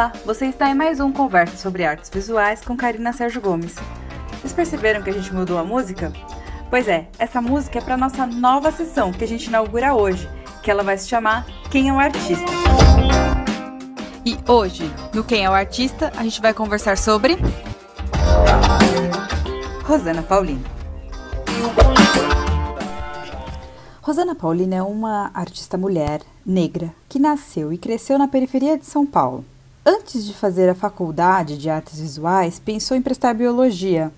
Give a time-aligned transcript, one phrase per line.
[0.00, 3.74] Olá, você está em mais um Conversa sobre Artes Visuais com Karina Sérgio Gomes.
[4.30, 6.10] Vocês perceberam que a gente mudou a música?
[6.70, 10.26] Pois é, essa música é para nossa nova sessão que a gente inaugura hoje,
[10.62, 12.50] que ela vai se chamar Quem é o Artista.
[14.24, 17.36] E hoje, no Quem é o Artista, a gente vai conversar sobre
[19.84, 20.64] Rosana Paulino.
[24.00, 29.04] Rosana Paulino é uma artista mulher negra que nasceu e cresceu na periferia de São
[29.04, 29.44] Paulo.
[29.84, 34.12] Antes de fazer a faculdade de artes visuais, pensou em prestar biologia.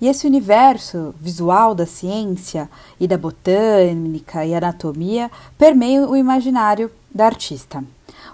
[0.00, 7.26] E esse universo visual da ciência e da botânica e anatomia permeia o imaginário da
[7.26, 7.84] artista.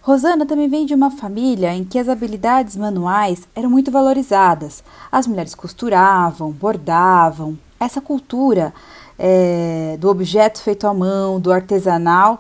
[0.03, 4.85] Rosana também vem de uma família em que as habilidades manuais eram muito valorizadas.
[5.11, 7.59] As mulheres costuravam, bordavam.
[7.81, 8.73] Essa cultura
[9.19, 12.39] é, do objeto feito à mão, do artesanal,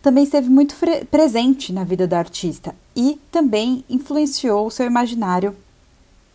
[0.00, 0.76] também esteve muito
[1.10, 5.56] presente na vida da artista e também influenciou o seu imaginário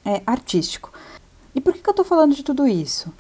[0.06, 0.92] é, artístico.
[1.54, 3.12] E por que, que eu estou falando de tudo isso?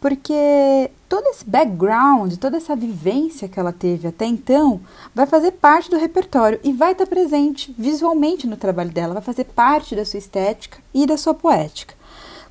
[0.00, 4.80] Porque todo esse background, toda essa vivência que ela teve até então,
[5.14, 9.44] vai fazer parte do repertório e vai estar presente visualmente no trabalho dela, vai fazer
[9.44, 11.94] parte da sua estética e da sua poética.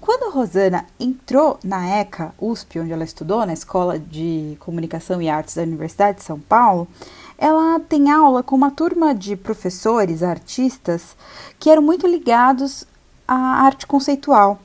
[0.01, 5.55] Quando Rosana entrou na ECA USP, onde ela estudou, na Escola de Comunicação e Artes
[5.55, 6.87] da Universidade de São Paulo,
[7.37, 11.15] ela tem aula com uma turma de professores, artistas,
[11.59, 12.85] que eram muito ligados
[13.27, 14.59] à arte conceitual,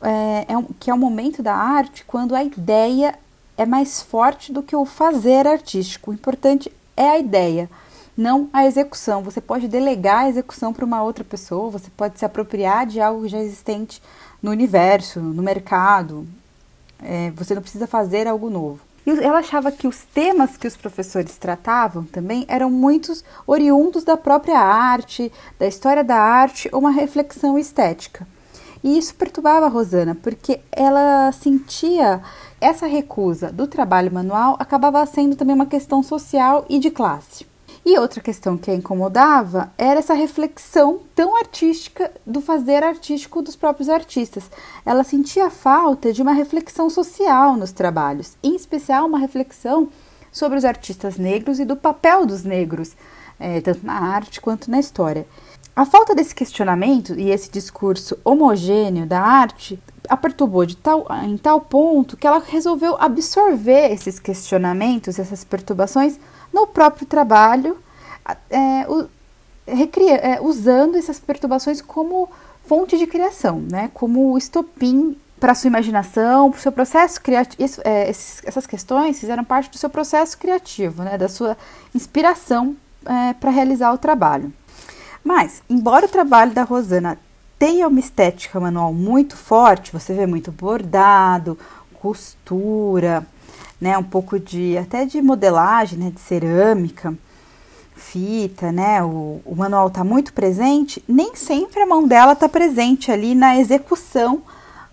[0.00, 3.18] é, é um, que é o momento da arte quando a ideia
[3.56, 6.10] é mais forte do que o fazer artístico.
[6.10, 7.70] O importante é a ideia,
[8.16, 9.22] não a execução.
[9.22, 13.28] Você pode delegar a execução para uma outra pessoa, você pode se apropriar de algo
[13.28, 14.02] já existente
[14.42, 16.26] no universo, no mercado.
[17.02, 18.80] É, você não precisa fazer algo novo.
[19.04, 24.16] E ela achava que os temas que os professores tratavam também eram muitos oriundos da
[24.16, 28.26] própria arte, da história da arte ou uma reflexão estética.
[28.82, 32.20] E isso perturbava a Rosana, porque ela sentia
[32.60, 37.51] essa recusa do trabalho manual acabava sendo também uma questão social e de classe.
[37.84, 43.56] E outra questão que a incomodava era essa reflexão tão artística do fazer artístico dos
[43.56, 44.48] próprios artistas.
[44.86, 49.88] Ela sentia falta de uma reflexão social nos trabalhos, em especial uma reflexão
[50.30, 52.96] sobre os artistas negros e do papel dos negros,
[53.38, 55.26] é, tanto na arte quanto na história.
[55.74, 61.36] A falta desse questionamento e esse discurso homogêneo da arte a perturbou de tal, em
[61.36, 66.18] tal ponto que ela resolveu absorver esses questionamentos, essas perturbações
[66.52, 67.78] no próprio trabalho,
[68.50, 69.08] é, o,
[69.66, 72.28] recria, é, usando essas perturbações como
[72.66, 73.90] fonte de criação, né?
[73.94, 77.82] como estopim para sua imaginação, para o seu processo criativo.
[77.84, 81.18] É, essas questões fizeram parte do seu processo criativo, né?
[81.18, 81.56] da sua
[81.94, 84.52] inspiração é, para realizar o trabalho.
[85.24, 87.18] Mas, embora o trabalho da Rosana
[87.58, 91.56] tenha uma estética manual muito forte, você vê muito bordado,
[91.94, 93.24] costura,
[93.82, 97.12] né, um pouco de até de modelagem, né, de cerâmica,
[97.96, 103.10] fita, né, o, o manual está muito presente, nem sempre a mão dela está presente
[103.10, 104.42] ali na execução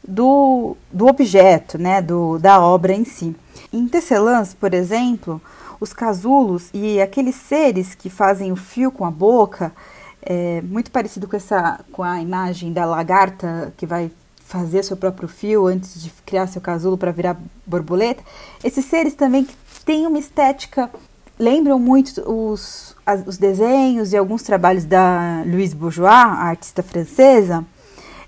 [0.05, 3.35] do, do objeto, né, do, da obra em si.
[3.71, 5.39] Em tecelãs, por exemplo,
[5.79, 9.71] os casulos e aqueles seres que fazem o fio com a boca,
[10.19, 14.11] é muito parecido com essa com a imagem da lagarta que vai
[14.49, 17.37] fazer seu próprio fio antes de criar seu casulo para virar
[17.67, 18.23] borboleta.
[18.63, 19.53] Esses seres também que
[19.85, 20.89] têm uma estética,
[21.37, 27.63] lembram muito os, as, os desenhos e alguns trabalhos da Louise Bourgeois, a artista francesa.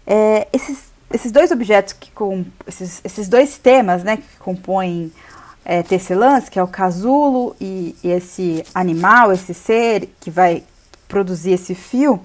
[0.05, 5.11] É, esses, esses dois objetos, que com, esses, esses dois temas né, que compõem
[5.65, 10.63] é, tecelãs, que é o casulo e, e esse animal, esse ser que vai
[11.07, 12.21] produzir esse fio,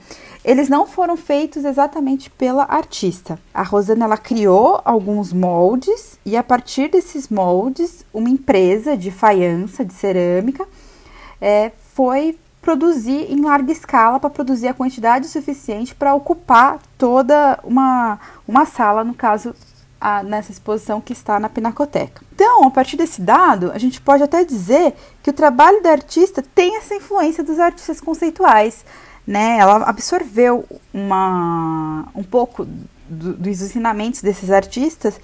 [0.47, 3.37] eles não foram feitos exatamente pela artista.
[3.53, 9.84] A Rosana ela criou alguns moldes e a partir desses moldes, uma empresa de faiança,
[9.84, 10.65] de cerâmica,
[11.41, 18.21] é, foi produzir em larga escala para produzir a quantidade suficiente para ocupar toda uma,
[18.47, 19.53] uma sala, no caso
[20.01, 22.22] a, nessa exposição que está na Pinacoteca.
[22.33, 24.95] Então, a partir desse dado, a gente pode até dizer
[25.25, 28.84] que o trabalho da artista tem essa influência dos artistas conceituais
[29.27, 29.59] né?
[29.59, 32.67] Ela absorveu uma, um pouco
[33.09, 35.19] do, dos ensinamentos desses artistas,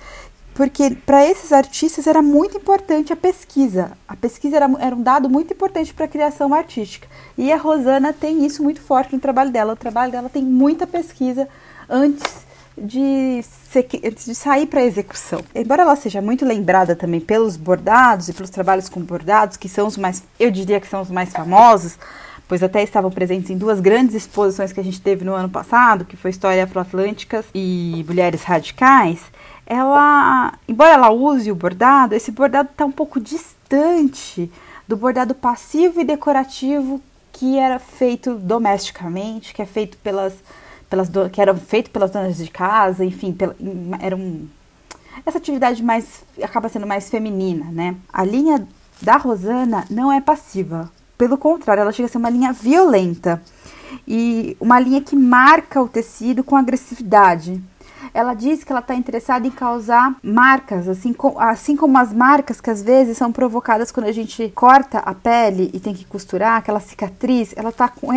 [0.54, 3.92] porque para esses artistas era muito importante a pesquisa.
[4.06, 7.08] A pesquisa era, era um dado muito importante para a criação artística.
[7.38, 9.72] E a Rosana tem isso muito forte no trabalho dela.
[9.72, 11.48] O trabalho dela tem muita pesquisa
[11.88, 12.42] antes
[12.76, 15.42] de, ser, de sair para a execução.
[15.54, 19.86] Embora ela seja muito lembrada também pelos bordados e pelos trabalhos com bordados, que são
[19.86, 21.98] os mais, eu diria que são os mais famosos,
[22.48, 26.04] pois até estavam presentes em duas grandes exposições que a gente teve no ano passado,
[26.04, 29.20] que foi História Afro-Atlânticas e Mulheres Radicais,
[29.66, 34.50] ela, embora ela use o bordado, esse bordado está um pouco distante
[34.86, 37.00] do bordado passivo e decorativo
[37.32, 40.34] que era feito domesticamente, que é feito pelas,
[40.90, 43.56] pelas que era feito pelas donas de casa, enfim, pela,
[44.00, 44.46] era um
[45.24, 47.96] essa atividade mais acaba sendo mais feminina, né?
[48.12, 48.66] A linha
[49.00, 53.42] da Rosana não é passiva, pelo contrário, ela chega a ser uma linha violenta
[54.06, 57.62] e uma linha que marca o tecido com agressividade.
[58.12, 62.60] Ela diz que ela está interessada em causar marcas, assim, com, assim como as marcas
[62.60, 66.58] que às vezes são provocadas quando a gente corta a pele e tem que costurar,
[66.58, 68.10] aquela cicatriz, ela tá com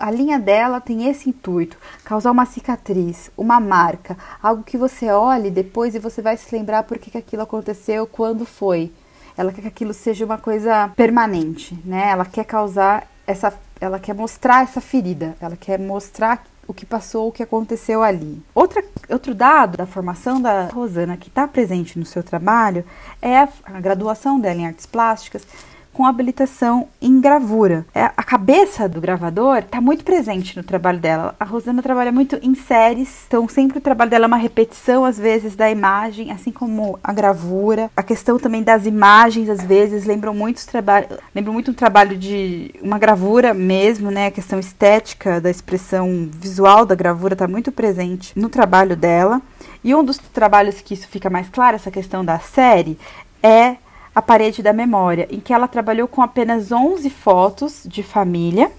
[0.00, 5.50] a linha dela tem esse intuito, causar uma cicatriz, uma marca, algo que você olhe
[5.50, 8.90] depois e você vai se lembrar por que, que aquilo aconteceu, quando foi.
[9.36, 12.10] Ela quer que aquilo seja uma coisa permanente, né?
[12.10, 17.28] Ela quer causar essa, ela quer mostrar essa ferida, ela quer mostrar o que passou,
[17.28, 18.42] o que aconteceu ali.
[18.54, 22.84] Outra, outro dado da formação da Rosana que está presente no seu trabalho
[23.20, 25.46] é a, a graduação dela em artes plásticas
[25.92, 27.84] com habilitação em gravura.
[27.94, 31.34] É, a cabeça do gravador está muito presente no trabalho dela.
[31.38, 35.18] A Rosana trabalha muito em séries, então sempre o trabalho dela é uma repetição, às
[35.18, 37.90] vezes, da imagem, assim como a gravura.
[37.96, 40.62] A questão também das imagens, às vezes, lembram muito,
[41.34, 44.26] lembram muito um trabalho de uma gravura mesmo, né?
[44.26, 49.42] A questão estética da expressão visual da gravura está muito presente no trabalho dela.
[49.84, 52.96] E um dos trabalhos que isso fica mais claro, essa questão da série,
[53.42, 53.76] é
[54.14, 58.70] a Parede da Memória, em que ela trabalhou com apenas 11 fotos de família,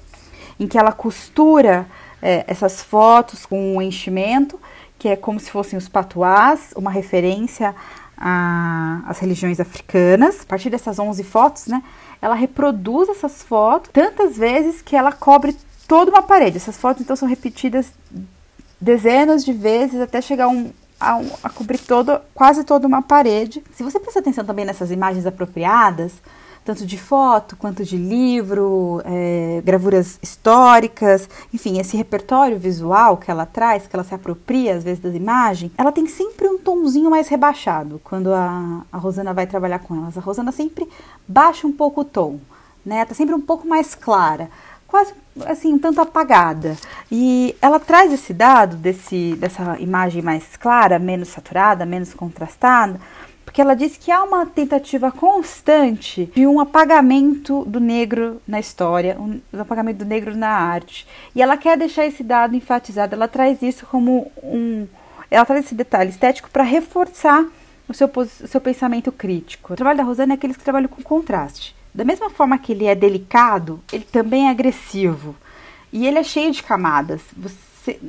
[0.59, 1.87] em que ela costura
[2.21, 4.59] é, essas fotos com um enchimento,
[4.97, 7.75] que é como se fossem os patuás, uma referência
[8.15, 10.41] às religiões africanas.
[10.41, 11.83] A partir dessas 11 fotos, né,
[12.21, 15.57] ela reproduz essas fotos tantas vezes que ela cobre
[15.87, 16.57] toda uma parede.
[16.57, 17.91] Essas fotos, então, são repetidas
[18.79, 20.71] dezenas de vezes até chegar um,
[21.03, 23.63] a, a cobrir todo, quase toda uma parede.
[23.73, 26.13] Se você prestar atenção também nessas imagens apropriadas,
[26.63, 33.45] tanto de foto quanto de livro, é, gravuras históricas, enfim, esse repertório visual que ela
[33.45, 37.27] traz, que ela se apropria às vezes das imagens, ela tem sempre um tomzinho mais
[37.27, 40.17] rebaixado quando a, a Rosana vai trabalhar com elas.
[40.17, 40.87] A Rosana sempre
[41.27, 42.39] baixa um pouco o tom,
[42.85, 43.03] né?
[43.05, 44.49] Tá sempre um pouco mais clara
[44.93, 45.11] quase
[45.47, 46.77] assim um tanto apagada.
[47.11, 52.99] E ela traz esse dado desse dessa imagem mais clara, menos saturada, menos contrastada,
[53.43, 59.17] porque ela diz que há uma tentativa constante de um apagamento do negro na história,
[59.19, 61.07] um apagamento do negro na arte.
[61.35, 63.15] E ela quer deixar esse dado enfatizado.
[63.15, 64.87] Ela traz isso como um
[65.31, 67.43] ela traz esse detalhe estético para reforçar
[67.89, 69.73] o seu, o seu pensamento crítico.
[69.73, 71.75] O trabalho da Rosana é aqueles que trabalham com contraste.
[71.93, 75.35] Da mesma forma que ele é delicado, ele também é agressivo.
[75.91, 77.21] E ele é cheio de camadas.
[77.37, 77.99] Você,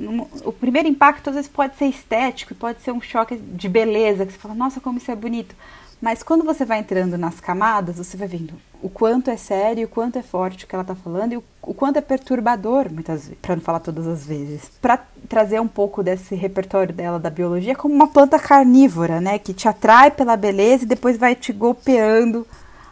[0.44, 4.32] o primeiro impacto às vezes pode ser estético, pode ser um choque de beleza, que
[4.32, 5.54] você fala, nossa, como isso é bonito.
[6.00, 9.88] Mas quando você vai entrando nas camadas, você vai vendo o quanto é sério, o
[9.88, 13.22] quanto é forte o que ela está falando e o, o, quanto é perturbador, muitas
[13.22, 14.70] vezes, para não falar todas as vezes.
[14.82, 14.98] Para
[15.28, 19.66] trazer um pouco desse repertório dela da biologia como uma planta carnívora, né, que te
[19.66, 22.46] atrai pela beleza e depois vai te golpeando